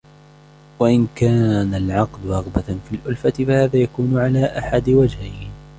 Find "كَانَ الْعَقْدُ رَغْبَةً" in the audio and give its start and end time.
1.15-2.61